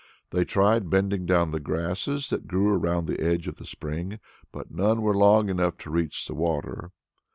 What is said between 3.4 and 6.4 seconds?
of the spring, but none were long enough to reach the